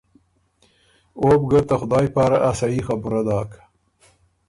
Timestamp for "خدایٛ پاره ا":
1.81-2.51